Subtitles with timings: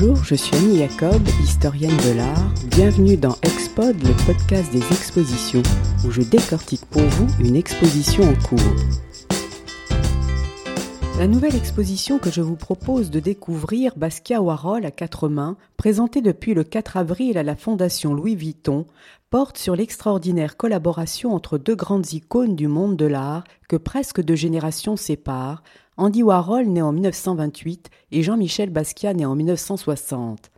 [0.00, 2.54] Bonjour, je suis Annie Jacob, historienne de l'art.
[2.70, 5.62] Bienvenue dans Expod, le podcast des expositions,
[6.06, 8.60] où je décortique pour vous une exposition en cours.
[11.18, 16.20] La nouvelle exposition que je vous propose de découvrir, Basquiat Warhol à quatre mains, présentée
[16.20, 18.86] depuis le 4 avril à la Fondation Louis Vuitton,
[19.30, 24.36] porte sur l'extraordinaire collaboration entre deux grandes icônes du monde de l'art que presque deux
[24.36, 25.64] générations séparent,
[26.00, 30.52] Andy Warhol né en 1928 et Jean-Michel Basquiat né en 1960.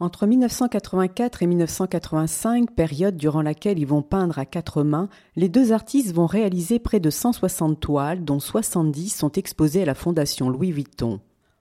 [0.00, 5.72] Entre 1984 et 1985, période durant laquelle ils vont peindre à quatre mains, les deux
[5.72, 10.72] artistes vont réaliser près de 160 toiles, dont 70 sont exposées à la Fondation Louis
[10.72, 11.20] Vuitton.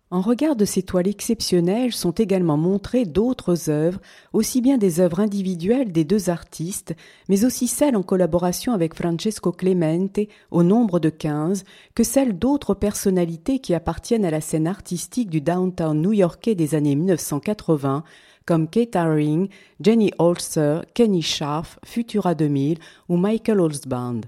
[0.09, 3.99] En regard de ces toiles exceptionnelles sont également montrées d'autres œuvres,
[4.31, 6.95] aussi bien des œuvres individuelles des deux artistes,
[7.27, 12.73] mais aussi celles en collaboration avec Francesco Clemente, au nombre de quinze, que celles d'autres
[12.73, 18.05] personnalités qui appartiennent à la scène artistique du downtown new-yorkais des années 1980,
[18.45, 19.49] comme Kate Haring,
[19.81, 22.77] Jenny Holzer, Kenny Scharf, Futura 2000
[23.09, 24.21] ou Michael Holzband.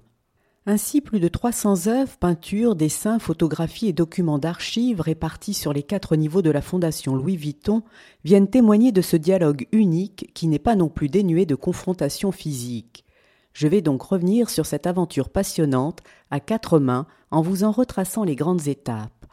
[0.71, 6.15] Ainsi, plus de 300 œuvres, peintures, dessins, photographies et documents d'archives répartis sur les quatre
[6.15, 7.81] niveaux de la Fondation Louis Vuitton
[8.23, 13.03] viennent témoigner de ce dialogue unique qui n'est pas non plus dénué de confrontations physiques.
[13.51, 18.23] Je vais donc revenir sur cette aventure passionnante à quatre mains en vous en retraçant
[18.23, 19.25] les grandes étapes.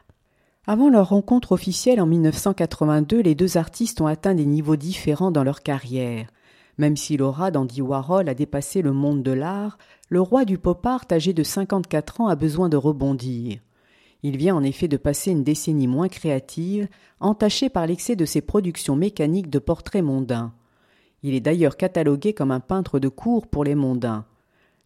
[0.66, 5.44] Avant leur rencontre officielle en 1982, les deux artistes ont atteint des niveaux différents dans
[5.44, 6.28] leur carrière.
[6.78, 9.78] Même si l'aura d'Andy Warhol a dépassé le monde de l'art,
[10.10, 13.60] le roi du pop art âgé de 54 ans a besoin de rebondir.
[14.22, 16.88] Il vient en effet de passer une décennie moins créative,
[17.20, 20.52] entachée par l'excès de ses productions mécaniques de portraits mondains.
[21.22, 24.26] Il est d'ailleurs catalogué comme un peintre de cour pour les mondains.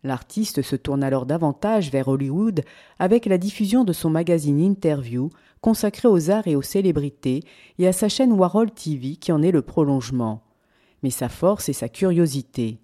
[0.05, 2.63] L'artiste se tourne alors davantage vers Hollywood
[2.99, 5.31] avec la diffusion de son magazine Interview,
[5.61, 7.43] consacré aux arts et aux célébrités,
[7.79, 10.43] et à sa chaîne Warhol TV qui en est le prolongement
[11.03, 12.81] mais sa force est sa curiosité.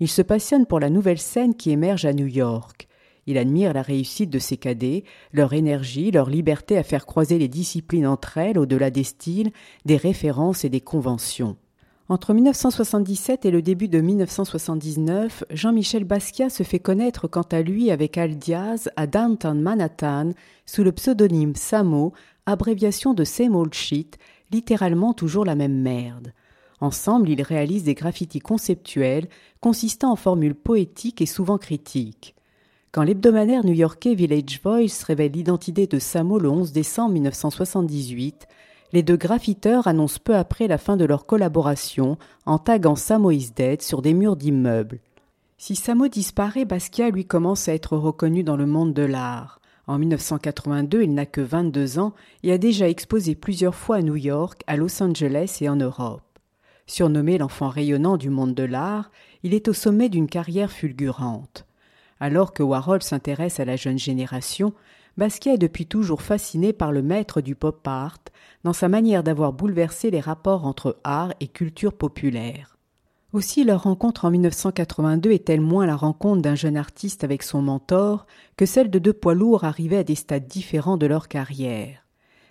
[0.00, 2.88] Il se passionne pour la nouvelle scène qui émerge à New York.
[3.26, 7.48] Il admire la réussite de ses cadets, leur énergie, leur liberté à faire croiser les
[7.48, 9.52] disciplines entre elles au-delà des styles,
[9.84, 11.56] des références et des conventions.
[12.08, 17.92] Entre 1977 et le début de 1979, Jean-Michel Basquiat se fait connaître quant à lui
[17.92, 20.30] avec Al Diaz à Downtown Manhattan
[20.66, 22.12] sous le pseudonyme Samo,
[22.46, 24.18] abréviation de Same Old Shit,
[24.50, 26.32] littéralement toujours la même merde.
[26.80, 29.28] Ensemble, ils réalisent des graffitis conceptuels
[29.60, 32.34] consistant en formules poétiques et souvent critiques.
[32.92, 38.48] Quand l'hebdomadaire new-yorkais Village Voice révèle l'identité de Samo le 11 décembre 1978,
[38.92, 43.52] les deux graffiteurs annoncent peu après la fin de leur collaboration en taguant Samo is
[43.54, 44.98] dead sur des murs d'immeubles.
[45.58, 49.60] Si Samo disparaît, Basquiat lui commence à être reconnu dans le monde de l'art.
[49.86, 54.16] En 1982, il n'a que 22 ans et a déjà exposé plusieurs fois à New
[54.16, 56.22] York, à Los Angeles et en Europe.
[56.90, 59.12] Surnommé l'enfant rayonnant du monde de l'art,
[59.44, 61.64] il est au sommet d'une carrière fulgurante.
[62.18, 64.74] Alors que Warhol s'intéresse à la jeune génération,
[65.16, 68.18] Basquiat est depuis toujours fasciné par le maître du pop art
[68.64, 72.76] dans sa manière d'avoir bouleversé les rapports entre art et culture populaire.
[73.32, 78.26] Aussi leur rencontre en 1982 est-elle moins la rencontre d'un jeune artiste avec son mentor
[78.56, 82.04] que celle de deux poids lourds arrivés à des stades différents de leur carrière.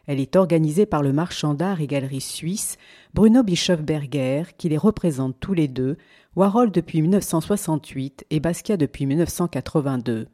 [0.10, 2.78] Elle est organisée par le marchand d'art et galerie suisse
[3.14, 5.98] Bruno Bischofberger, qui les représente tous les deux,
[6.36, 10.26] Warhol depuis 1968 et Basquiat depuis 1982.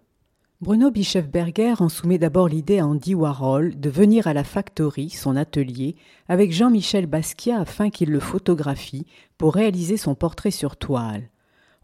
[0.61, 5.35] Bruno Bischofberger en soumet d'abord l'idée à Andy Warhol de venir à la Factory, son
[5.35, 5.97] atelier,
[6.29, 9.05] avec Jean-Michel Basquiat afin qu'il le photographie
[9.37, 11.27] pour réaliser son portrait sur toile.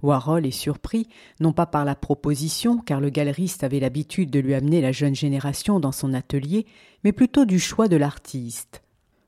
[0.03, 1.07] Warhol est surpris,
[1.39, 5.16] non pas par la proposition, car le galeriste avait l'habitude de lui amener la jeune
[5.16, 6.66] génération dans son atelier,
[7.03, 8.81] mais plutôt du choix de l'artiste.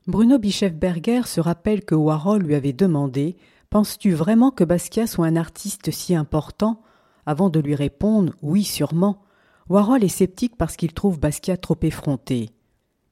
[0.06, 3.36] Bruno Bischefberger se rappelle que Warhol lui avait demandé
[3.70, 6.82] Penses-tu vraiment que Basquiat soit un artiste si important?
[7.26, 9.22] Avant de lui répondre Oui, sûrement.
[9.68, 12.50] Warhol est sceptique parce qu'il trouve Basquiat trop effronté.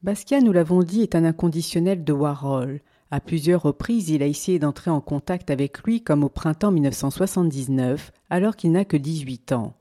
[0.03, 2.81] Basquiat, nous l'avons dit, est un inconditionnel de Warhol.
[3.15, 8.11] À plusieurs reprises, il a essayé d'entrer en contact avec lui comme au printemps 1979,
[8.31, 9.75] alors qu'il n'a que 18 ans.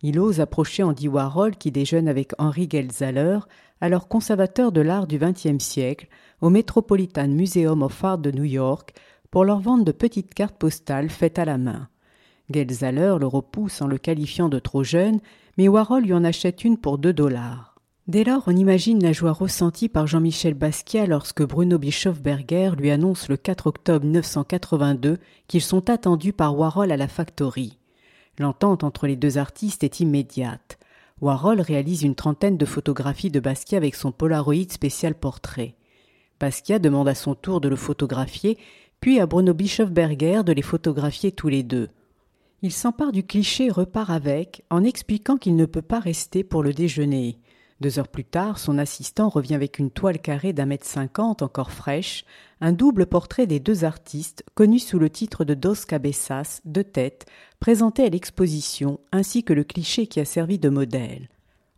[0.00, 3.40] Il ose approcher Andy Warhol qui déjeune avec Henri Gelsaler,
[3.80, 6.06] alors conservateur de l'art du XXe siècle,
[6.40, 8.94] au Metropolitan Museum of Art de New York,
[9.32, 11.88] pour leur vendre de petites cartes postales faites à la main.
[12.48, 15.18] Gelsaler le repousse en le qualifiant de trop jeune,
[15.56, 17.67] mais Warhol lui en achète une pour deux dollars.
[18.08, 23.28] Dès lors, on imagine la joie ressentie par Jean-Michel Basquiat lorsque Bruno Bischofberger lui annonce
[23.28, 27.76] le 4 octobre 1982 qu'ils sont attendus par Warhol à la Factory.
[28.38, 30.78] L'entente entre les deux artistes est immédiate.
[31.20, 35.74] Warhol réalise une trentaine de photographies de Basquiat avec son Polaroid spécial portrait.
[36.40, 38.56] Basquiat demande à son tour de le photographier,
[39.02, 41.90] puis à Bruno Bischofberger de les photographier tous les deux.
[42.62, 46.62] Il s'empare du cliché et repart avec, en expliquant qu'il ne peut pas rester pour
[46.62, 47.38] le déjeuner.
[47.80, 51.70] Deux heures plus tard, son assistant revient avec une toile carrée d'un mètre cinquante encore
[51.70, 52.24] fraîche,
[52.60, 57.26] un double portrait des deux artistes, connus sous le titre de Dos Cabezas, de tête,
[57.60, 61.28] présenté à l'exposition, ainsi que le cliché qui a servi de modèle.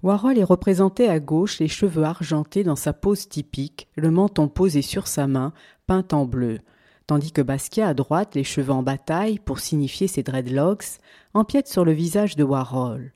[0.02, 4.81] Warhol est représenté à gauche, les cheveux argentés dans sa pose typique, le menton posé
[4.81, 5.53] sur sa main,
[5.87, 6.61] peint en bleu,
[7.06, 10.99] tandis que Basquiat à droite, les cheveux en bataille, pour signifier ses dreadlocks,
[11.35, 13.12] empiète sur le visage de Warhol.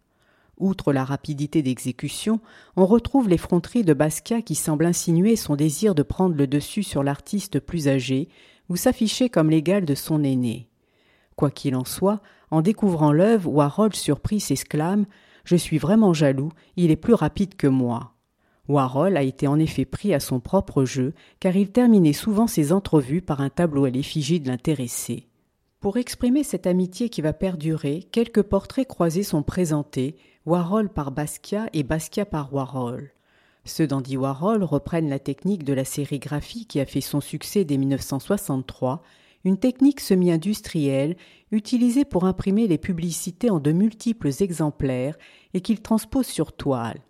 [0.59, 2.41] Outre la rapidité d'exécution,
[2.77, 7.03] on retrouve l'effronterie de Basquiat qui semble insinuer son désir de prendre le dessus sur
[7.03, 8.29] l'artiste plus âgé
[8.69, 10.69] ou s'afficher comme l'égal de son aîné.
[11.37, 12.21] Quoi qu'il en soit,
[12.51, 15.07] en découvrant l'œuvre, Warhol surpris s'exclame
[15.45, 18.15] Je suis vraiment jaloux, il est plus rapide que moi.
[18.69, 22.73] Warhol a été en effet pris à son propre jeu, car il terminait souvent ses
[22.73, 25.29] entrevues par un tableau à l'effigie de l'intéressé.
[25.81, 30.17] Pour exprimer cette amitié qui va perdurer, quelques portraits croisés sont présentés,
[30.47, 33.13] Warhol par Basquiat et Basquiat par Warhol.
[33.65, 37.79] Ceux d'Andy Warhol reprennent la technique de la sérigraphie qui a fait son succès dès
[37.79, 39.03] 1963,
[39.45, 41.17] une technique semi-industrielle
[41.51, 45.17] utilisée pour imprimer les publicités en de multiples exemplaires
[45.55, 47.01] et qu'il transpose sur toile.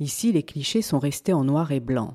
[0.00, 2.14] Ici, les clichés sont restés en noir et blanc.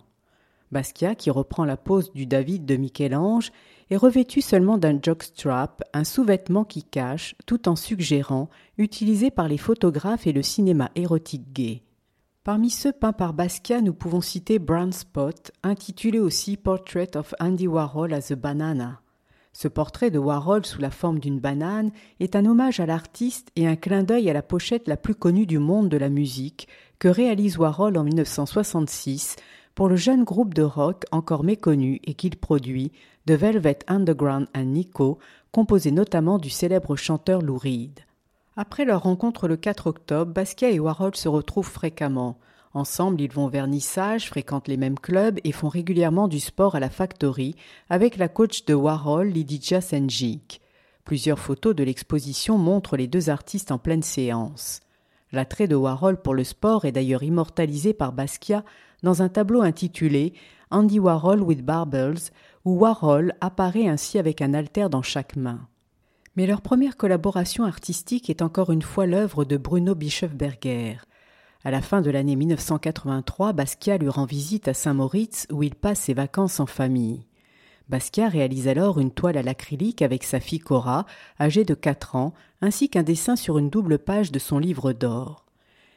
[0.71, 3.51] Basquiat, qui reprend la pose du David de Michel-Ange,
[3.89, 9.57] est revêtu seulement d'un jockstrap, un sous-vêtement qui cache, tout en suggérant, utilisé par les
[9.57, 11.83] photographes et le cinéma érotique gay.
[12.43, 17.67] Parmi ceux peints par Basquiat, nous pouvons citer Brown Spot, intitulé aussi Portrait of Andy
[17.67, 19.01] Warhol as a Banana.
[19.53, 23.67] Ce portrait de Warhol sous la forme d'une banane est un hommage à l'artiste et
[23.67, 26.67] un clin d'œil à la pochette la plus connue du monde de la musique
[26.99, 29.35] que réalise Warhol en 1966
[29.75, 32.91] pour le jeune groupe de rock encore méconnu et qu'il produit,
[33.27, 35.19] The Velvet Underground and Nico,
[35.51, 37.99] composé notamment du célèbre chanteur Lou Reed.
[38.57, 42.37] Après leur rencontre le 4 octobre, Basquiat et Warhol se retrouvent fréquemment.
[42.73, 46.79] Ensemble, ils vont au vernissage, fréquentent les mêmes clubs et font régulièrement du sport à
[46.79, 47.55] la Factory
[47.89, 50.61] avec la coach de Warhol, Lydia Senjik.
[51.03, 54.81] Plusieurs photos de l'exposition montrent les deux artistes en pleine séance.
[55.31, 58.63] L'attrait de Warhol pour le sport est d'ailleurs immortalisé par Basquiat
[59.03, 60.33] dans un tableau intitulé
[60.69, 62.31] Andy Warhol with Barbels,
[62.65, 65.67] où Warhol apparaît ainsi avec un alter dans chaque main.
[66.35, 70.97] Mais leur première collaboration artistique est encore une fois l'œuvre de Bruno Bischofberger.
[71.63, 75.99] À la fin de l'année 1983, Basquiat lui rend visite à Saint-Moritz où il passe
[75.99, 77.27] ses vacances en famille.
[77.89, 81.05] Basquiat réalise alors une toile à l'acrylique avec sa fille Cora,
[81.39, 85.45] âgée de quatre ans, ainsi qu'un dessin sur une double page de son livre d'or.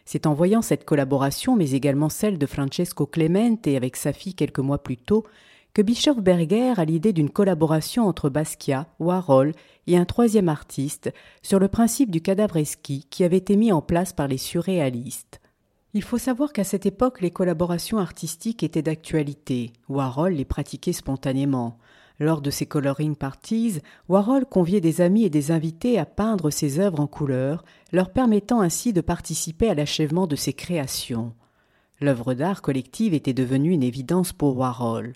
[0.04, 4.58] C'est en voyant cette collaboration, mais également celle de Francesco Clemente avec sa fille quelques
[4.58, 5.24] mois plus tôt,
[5.72, 9.52] que Bischofberger a l'idée d'une collaboration entre Basquiat, Warhol
[9.88, 11.12] et un troisième artiste
[11.42, 15.40] sur le principe du cadavreski qui avait été mis en place par les surréalistes.
[15.92, 19.72] Il faut savoir qu'à cette époque, les collaborations artistiques étaient d'actualité.
[19.88, 21.78] Warhol les pratiquait spontanément.
[22.20, 26.78] Lors de ses coloring parties, Warhol conviait des amis et des invités à peindre ses
[26.78, 31.34] œuvres en couleur, leur permettant ainsi de participer à l'achèvement de ses créations.
[32.00, 35.14] L'œuvre d'art collective était devenue une évidence pour Warhol.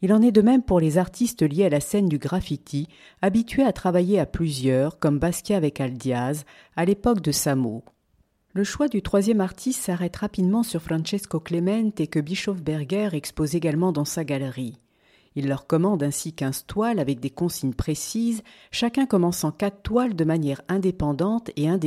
[0.00, 2.88] Il en est de même pour les artistes liés à la scène du graffiti,
[3.20, 6.44] habitués à travailler à plusieurs, comme Basquiat avec Aldiaz,
[6.76, 7.82] à l'époque de Samo.
[8.54, 13.92] Le choix du troisième artiste s'arrête rapidement sur Francesco Clemente et que Bischofberger expose également
[13.92, 14.76] dans sa galerie.
[15.36, 20.24] Il leur commande ainsi quinze toiles avec des consignes précises, chacun commençant quatre toiles de
[20.24, 21.78] manière indépendante et un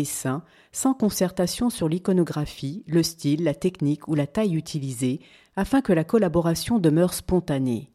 [0.71, 5.19] sans concertation sur l'iconographie, le style, la technique ou la taille utilisée,
[5.55, 7.91] afin que la collaboration demeure spontanée.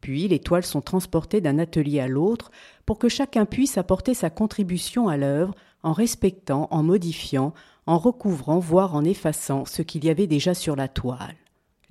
[0.00, 2.50] Puis les toiles sont transportées d'un atelier à l'autre
[2.86, 7.52] pour que chacun puisse apporter sa contribution à l'œuvre en respectant, en modifiant,
[7.86, 11.39] en recouvrant, voire en effaçant ce qu'il y avait déjà sur la toile.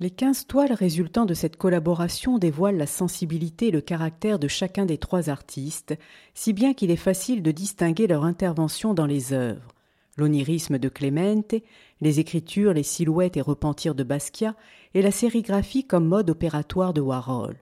[0.02, 4.86] Les quinze toiles résultant de cette collaboration dévoilent la sensibilité et le caractère de chacun
[4.86, 5.94] des trois artistes,
[6.32, 9.74] si bien qu'il est facile de distinguer leur intervention dans les œuvres.
[10.16, 11.54] L'onirisme de Clemente,
[12.00, 14.56] les écritures, les silhouettes et repentirs de Basquiat,
[14.94, 17.56] et la sérigraphie comme mode opératoire de Warhol.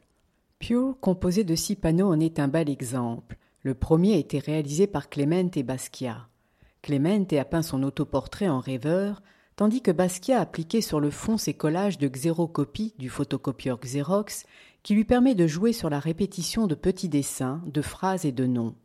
[0.61, 3.37] Pure, composé de six panneaux, en est un bel exemple.
[3.65, 6.29] Le premier a été réalisé par Clemente Basquiat.
[6.83, 9.23] Clemente a peint son autoportrait en rêveur,
[9.59, 14.47] tandis que Basquiat a appliqué sur le fond ses collages de xérocopie du photocopieur Xerox,
[14.85, 18.47] qui lui permet de jouer sur la répétition de petits dessins, de phrases et de
[18.47, 18.77] noms.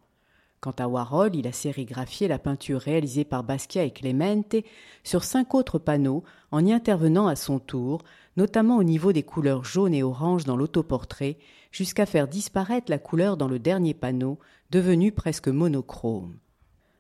[0.62, 4.56] Quant à Warhol, il a sérigraphié la peinture réalisée par Basquiat et Clemente
[5.04, 8.02] sur cinq autres panneaux en y intervenant à son tour,
[8.36, 11.38] notamment au niveau des couleurs jaune et orange dans l'autoportrait,
[11.72, 14.40] jusqu'à faire disparaître la couleur dans le dernier panneau,
[14.72, 16.40] devenu presque monochrome.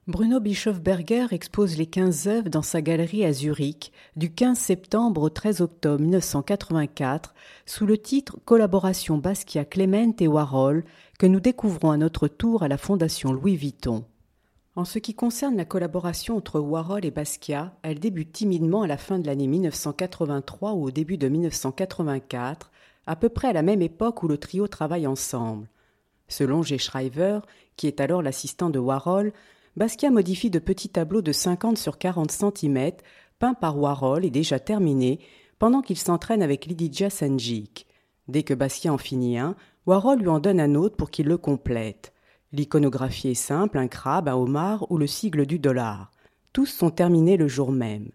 [0.05, 5.29] Bruno Bischofberger expose les 15 œuvres dans sa galerie à Zurich du 15 septembre au
[5.29, 7.33] 13 octobre 1984
[7.65, 10.83] sous le titre Collaboration Basquiat Clement et Warhol
[11.17, 14.03] que nous découvrons à notre tour à la Fondation Louis Vuitton.
[14.75, 18.97] En ce qui concerne la collaboration entre Warhol et Basquiat, elle débute timidement à la
[18.97, 22.71] fin de l'année 1983 ou au début de 1984,
[23.07, 25.69] à peu près à la même époque où le trio travaille ensemble.
[26.27, 26.77] Selon G.
[26.77, 27.39] Schreiber,
[27.77, 29.31] qui est alors l'assistant de Warhol,
[29.75, 32.91] Basquiat modifie de petits tableaux de 50 sur 40 cm,
[33.39, 35.19] peints par Warhol et déjà terminés,
[35.57, 37.87] pendant qu'il s'entraîne avec Lydia Sanjik.
[38.27, 41.37] Dès que Basquiat en finit un, Warhol lui en donne un autre pour qu'il le
[41.37, 42.13] complète.
[42.51, 46.11] L'iconographie est simple, un crabe, un homard ou le sigle du dollar.
[46.53, 48.11] Tous sont terminés le jour même.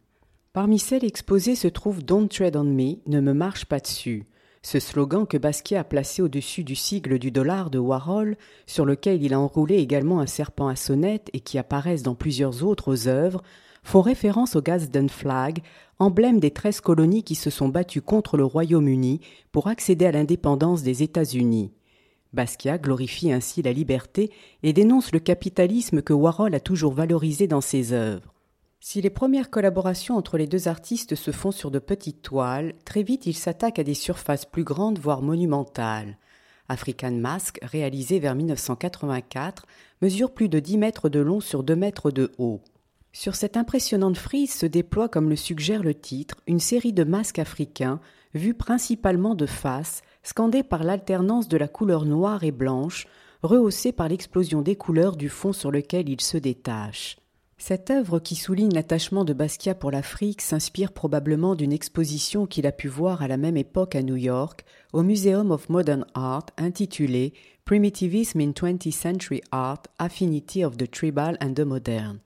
[0.52, 4.26] Parmi celles exposées se trouve Don't Tread on Me, ne me marche pas dessus.
[4.62, 8.36] Ce slogan que Basquiat a placé au-dessus du sigle du dollar de Warhol,
[8.66, 12.64] sur lequel il a enroulé également un serpent à sonnette et qui apparaissent dans plusieurs
[12.64, 13.42] autres œuvres,
[13.84, 15.62] font référence au Gadsden Flag,
[15.98, 19.20] emblème des treize colonies qui se sont battues contre le Royaume-Uni
[19.52, 21.72] pour accéder à l'indépendance des États-Unis.
[22.34, 24.30] Basquiat glorifie ainsi la liberté
[24.62, 28.34] et dénonce le capitalisme que Warhol a toujours valorisé dans ses œuvres.
[28.80, 33.02] Si les premières collaborations entre les deux artistes se font sur de petites toiles, très
[33.02, 36.16] vite ils s'attaquent à des surfaces plus grandes, voire monumentales.
[36.68, 39.66] African Mask, réalisé vers 1984,
[40.00, 42.60] mesure plus de 10 mètres de long sur 2 mètres de haut.
[43.12, 47.40] Sur cette impressionnante frise se déploie, comme le suggère le titre, une série de masques
[47.40, 48.00] africains,
[48.34, 53.08] vus principalement de face, scandés par l'alternance de la couleur noire et blanche,
[53.42, 57.16] rehaussée par l'explosion des couleurs du fond sur lequel ils se détachent.
[57.60, 62.72] Cette œuvre qui souligne l'attachement de Basquiat pour l'Afrique s'inspire probablement d'une exposition qu'il a
[62.72, 67.34] pu voir à la même époque à New York, au Museum of Modern Art, intitulée
[67.64, 72.20] Primitivism in 20th Century Art, Affinity of the Tribal and the Modern.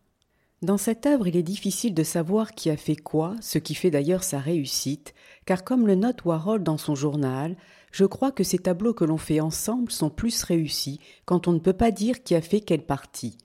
[0.61, 3.91] Dans cette œuvre, il est difficile de savoir qui a fait quoi, ce qui fait
[3.91, 5.15] d'ailleurs sa réussite,
[5.47, 7.57] car comme le note Warhol dans son journal,
[7.91, 11.59] je crois que ces tableaux que l'on fait ensemble sont plus réussis quand on ne
[11.59, 13.39] peut pas dire qui a fait quelle partie.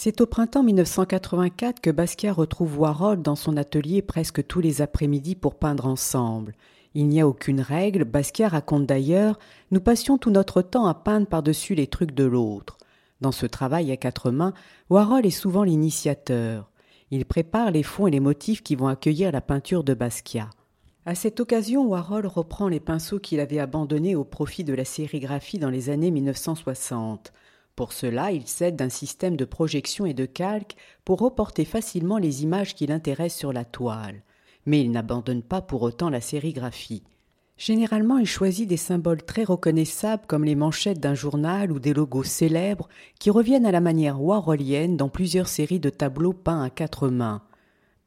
[0.00, 5.34] C'est au printemps 1984 que Basquiat retrouve Warhol dans son atelier presque tous les après-midi
[5.34, 6.54] pour peindre ensemble.
[6.94, 9.40] Il n'y a aucune règle, Basquiat raconte d'ailleurs
[9.72, 12.78] Nous passions tout notre temps à peindre par-dessus les trucs de l'autre.
[13.20, 14.54] Dans ce travail à quatre mains,
[14.88, 16.70] Warhol est souvent l'initiateur.
[17.10, 20.50] Il prépare les fonds et les motifs qui vont accueillir la peinture de Basquiat.
[21.06, 25.58] À cette occasion, Warhol reprend les pinceaux qu'il avait abandonnés au profit de la sérigraphie
[25.58, 27.32] dans les années 1960.
[27.78, 32.42] Pour cela, il s'aide d'un système de projection et de calque pour reporter facilement les
[32.42, 34.24] images qui l'intéressent sur la toile.
[34.66, 37.04] Mais il n'abandonne pas pour autant la sérigraphie.
[37.56, 42.24] Généralement, il choisit des symboles très reconnaissables comme les manchettes d'un journal ou des logos
[42.24, 42.88] célèbres
[43.20, 47.42] qui reviennent à la manière warholienne dans plusieurs séries de tableaux peints à quatre mains.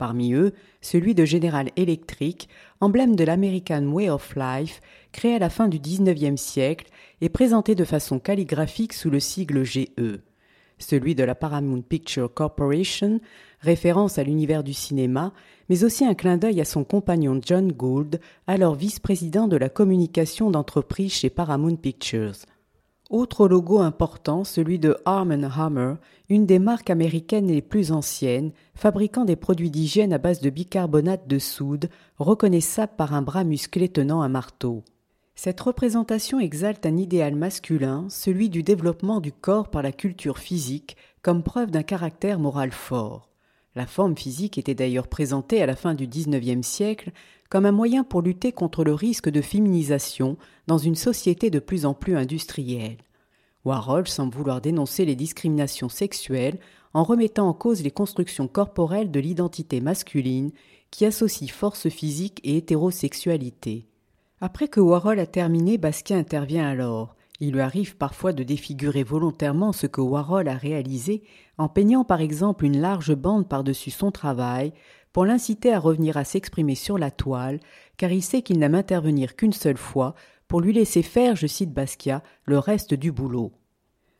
[0.02, 4.82] Parmi eux, celui de General Electric, emblème de l'American Way of Life,
[5.12, 6.88] créé à la fin du XIXe siècle
[7.22, 10.22] et présenté de façon calligraphique sous le sigle GE.
[10.80, 13.20] Celui de la Paramount Picture Corporation,
[13.60, 15.34] référence à l'univers du cinéma,
[15.70, 20.50] mais aussi un clin d'œil à son compagnon John Gould, alors vice-président de la communication
[20.50, 22.38] d'entreprise chez Paramount Pictures.
[23.12, 25.96] Autre logo important, celui de Arm Hammer,
[26.30, 31.28] une des marques américaines les plus anciennes, fabriquant des produits d'hygiène à base de bicarbonate
[31.28, 31.90] de soude,
[32.20, 34.86] reconnaissable par un bras musclé tenant un marteau.
[35.36, 40.96] Cette représentation exalte un idéal masculin, celui du développement du corps par la culture physique,
[41.22, 43.31] comme preuve d'un caractère moral fort.
[43.76, 47.12] La forme physique était d'ailleurs présentée à la fin du XIXe siècle
[47.50, 50.38] comme un moyen pour lutter contre le risque de féminisation
[50.68, 52.98] dans une société de plus en plus industrielle.
[53.64, 56.60] Warhol semble vouloir dénoncer les discriminations sexuelles
[56.94, 60.52] en remettant en cause les constructions corporelles de l'identité masculine
[60.90, 63.88] qui associent force physique et hétérosexualité.
[64.42, 67.16] Après que Warhol a terminé, Basquiat intervient alors.
[67.42, 71.24] Il lui arrive parfois de défigurer volontairement ce que Warhol a réalisé
[71.58, 74.74] en peignant par exemple une large bande par-dessus son travail
[75.12, 77.60] pour l'inciter à revenir à s'exprimer sur la toile,
[77.98, 80.14] car il sait qu'il n'aime intervenir qu'une seule fois
[80.48, 83.54] pour lui laisser faire, je cite Basquiat, le reste du boulot.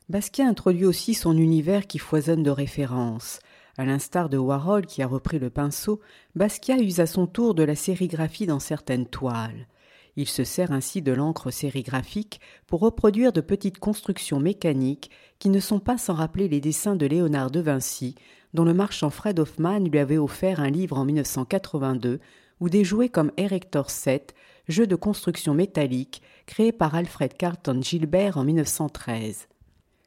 [0.10, 3.40] Basquiat introduit aussi son univers qui foisonne de références.
[3.78, 6.00] À l'instar de Warhol qui a repris le pinceau,
[6.36, 9.68] Basquiat use à son tour de la sérigraphie dans certaines toiles.
[10.16, 15.60] Il se sert ainsi de l'encre sérigraphique pour reproduire de petites constructions mécaniques qui ne
[15.60, 18.16] sont pas sans rappeler les dessins de Léonard de Vinci,
[18.54, 22.20] dont le marchand Fred Hoffman lui avait offert un livre en 1982
[22.60, 24.36] où des jouets comme Erector 7,
[24.68, 29.48] jeu de construction métallique créé par Alfred Carlton Gilbert en 1913.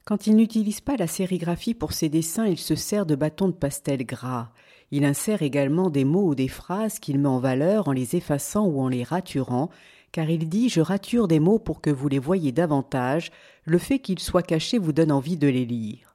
[0.05, 3.55] Quand il n'utilise pas la sérigraphie pour ses dessins, il se sert de bâtons de
[3.55, 4.51] pastel gras.
[4.91, 8.67] Il insère également des mots ou des phrases qu'il met en valeur en les effaçant
[8.67, 9.71] ou en les raturant,
[10.15, 13.33] car il dit Je rature des mots pour que vous les voyiez davantage,
[13.65, 16.15] le fait qu'ils soient cachés vous donne envie de les lire.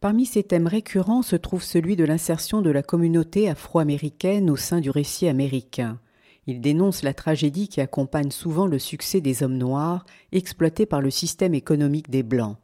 [0.00, 4.80] Parmi ces thèmes récurrents se trouve celui de l'insertion de la communauté afro-américaine au sein
[4.80, 5.98] du récit américain.
[6.46, 11.10] Il dénonce la tragédie qui accompagne souvent le succès des hommes noirs, exploités par le
[11.10, 12.58] système économique des Blancs.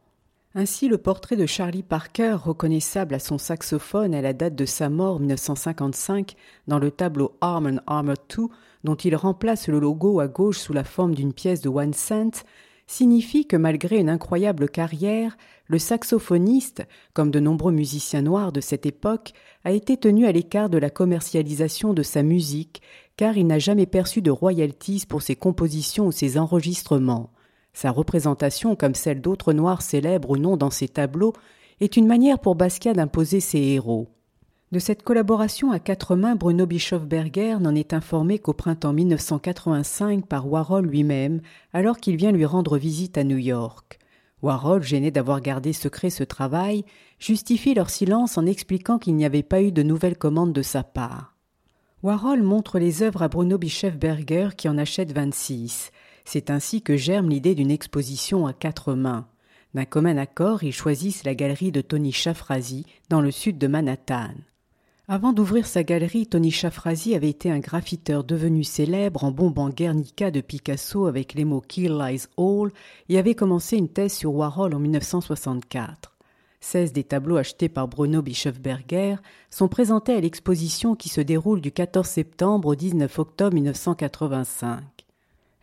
[0.53, 4.89] Ainsi, le portrait de Charlie Parker, reconnaissable à son saxophone à la date de sa
[4.89, 6.35] mort 1955
[6.67, 8.43] dans le tableau Arm and Armor 2,
[8.85, 12.45] dont il remplace le logo à gauche sous la forme d'une pièce de one cent,
[12.87, 15.37] signifie que malgré une incroyable carrière,
[15.67, 20.69] le saxophoniste, comme de nombreux musiciens noirs de cette époque, a été tenu à l'écart
[20.69, 22.81] de la commercialisation de sa musique
[23.17, 27.31] car il n'a jamais perçu de royalties pour ses compositions ou ses enregistrements.
[27.73, 31.33] Sa représentation, comme celle d'autres noirs célèbres ou non dans ses tableaux,
[31.81, 34.09] est une manière pour Basquiat d'imposer ses héros.
[34.75, 40.51] De cette collaboration à quatre mains, Bruno Bischofberger n'en est informé qu'au printemps 1985 par
[40.51, 41.39] Warhol lui-même,
[41.71, 43.99] alors qu'il vient lui rendre visite à New York.
[44.41, 46.83] Warhol, gêné d'avoir gardé secret ce travail,
[47.19, 50.83] justifie leur silence en expliquant qu'il n'y avait pas eu de nouvelles commandes de sa
[50.83, 51.37] part.
[52.03, 55.91] Warhol montre les œuvres à Bruno Bischofberger qui en achète 26.
[56.25, 59.29] C'est ainsi que germe l'idée d'une exposition à quatre mains.
[59.73, 64.33] D'un commun accord, ils choisissent la galerie de Tony Shafrazi dans le sud de Manhattan.
[65.07, 70.31] Avant d'ouvrir sa galerie, Tony Shafrazi avait été un graffiteur devenu célèbre en bombant Guernica
[70.31, 72.71] de Picasso avec les mots Kill Lies All
[73.09, 76.11] et avait commencé une thèse sur Warhol en 1964.
[76.59, 79.17] 16 des tableaux achetés par Bruno Bischofberger
[79.51, 84.81] sont présentés à l'exposition qui se déroule du 14 septembre au 19 octobre 1985.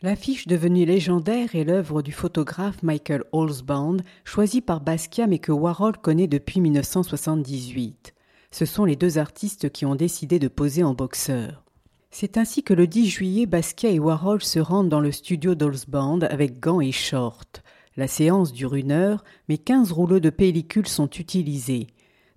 [0.02, 5.98] L'affiche devenue légendaire est l'œuvre du photographe Michael Holzbound, choisi par Basquiat mais que Warhol
[5.98, 8.14] connaît depuis 1978.
[8.52, 11.64] Ce sont les deux artistes qui ont décidé de poser en boxeur.
[12.10, 16.24] C'est ainsi que le 10 juillet, Basquiat et Warhol se rendent dans le studio d'Holzbound
[16.24, 17.62] avec gants et shorts.
[17.96, 21.86] La séance dure une heure, mais quinze rouleaux de pellicule sont utilisés.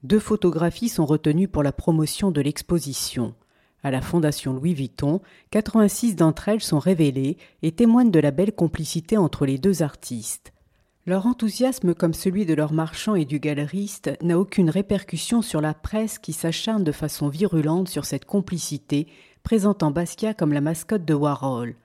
[0.04, 3.36] Deux photographies sont retenues pour la promotion de l'exposition.
[3.84, 5.19] À la Fondation Louis Vuitton,
[5.51, 10.54] 86 d'entre elles sont révélées et témoignent de la belle complicité entre les deux artistes.
[11.08, 15.76] Leur enthousiasme, comme celui de leur marchand et du galeriste, n'a aucune répercussion sur la
[15.76, 19.06] presse qui s'acharne de façon virulente sur cette complicité,
[19.44, 21.76] présentant Basquiat comme la mascotte de Warhol.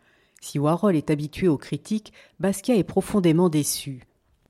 [0.41, 4.07] Si Warhol est habitué aux critiques, Basquiat est profondément déçu.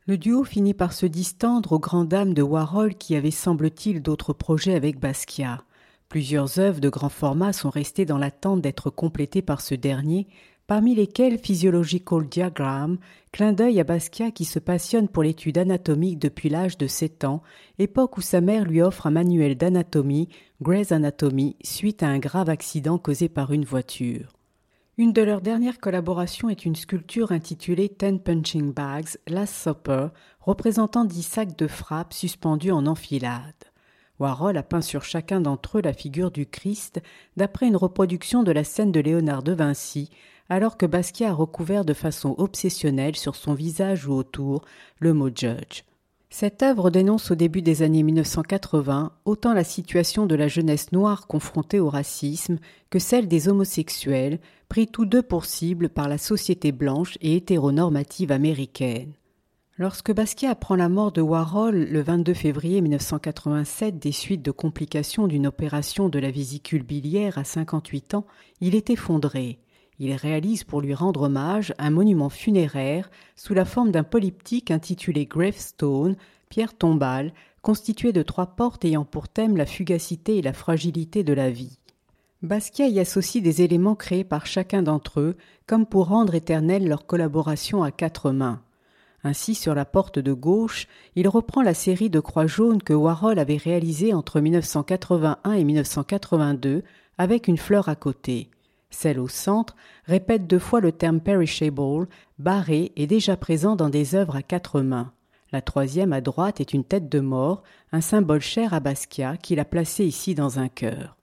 [0.06, 4.32] Le duo finit par se distendre aux grandes dames de Warhol qui avaient semble-t-il d'autres
[4.32, 5.64] projets avec Basquiat.
[6.08, 10.28] Plusieurs œuvres de grand format sont restées dans l'attente d'être complétées par ce dernier,
[10.70, 12.98] parmi lesquelles Physiological Diagram,
[13.32, 17.42] clin d'œil à Basquiat qui se passionne pour l'étude anatomique depuis l'âge de sept ans,
[17.80, 20.28] époque où sa mère lui offre un manuel d'anatomie,
[20.62, 24.36] Gray's Anatomy, suite à un grave accident causé par une voiture.
[24.96, 31.04] Une de leurs dernières collaborations est une sculpture intitulée Ten Punching Bags, Last Supper, représentant
[31.04, 33.54] dix sacs de frappe suspendus en enfilade.
[34.20, 37.02] Warhol a peint sur chacun d'entre eux la figure du Christ,
[37.36, 40.10] d'après une reproduction de la scène de Léonard de Vinci,
[40.50, 44.64] alors que Basquiat a recouvert de façon obsessionnelle sur son visage ou autour
[44.98, 45.84] le mot judge.
[46.28, 51.26] Cette œuvre dénonce au début des années 1980 autant la situation de la jeunesse noire
[51.26, 52.58] confrontée au racisme
[52.88, 58.30] que celle des homosexuels, pris tous deux pour cible par la société blanche et hétéronormative
[58.30, 59.12] américaine.
[59.76, 65.26] Lorsque Basquiat apprend la mort de Warhol le 22 février 1987 des suites de complications
[65.26, 68.26] d'une opération de la vésicule biliaire à 58 ans,
[68.60, 69.58] il est effondré.
[70.02, 75.26] Il réalise pour lui rendre hommage un monument funéraire sous la forme d'un polyptyque intitulé
[75.26, 76.16] Gravestone,
[76.48, 81.34] pierre tombale, constitué de trois portes ayant pour thème la fugacité et la fragilité de
[81.34, 81.76] la vie.
[82.40, 85.36] Basquiat y associe des éléments créés par chacun d'entre eux,
[85.66, 88.62] comme pour rendre éternelle leur collaboration à quatre mains.
[89.22, 93.38] Ainsi, sur la porte de gauche, il reprend la série de croix jaunes que Warhol
[93.38, 96.84] avait réalisée entre 1981 et 1982,
[97.18, 98.48] avec une fleur à côté.
[98.90, 104.14] Celle au centre répète deux fois le terme perishable, barré et déjà présent dans des
[104.14, 105.12] œuvres à quatre mains.
[105.52, 109.58] La troisième à droite est une tête de mort, un symbole cher à Basquiat qu'il
[109.58, 111.16] a placé ici dans un cœur.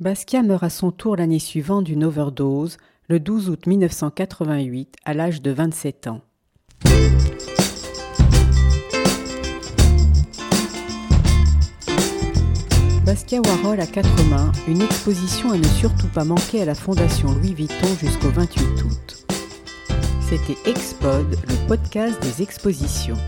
[0.00, 5.42] Basquiat meurt à son tour l'année suivante d'une overdose, le 12 août 1988, à l'âge
[5.42, 6.22] de 27 ans.
[13.04, 17.32] Basquiat Warhol à quatre mains, une exposition à ne surtout pas manquer à la Fondation
[17.32, 19.26] Louis Vuitton jusqu'au 28 août.
[20.22, 23.18] C'était Expod, le podcast des expositions.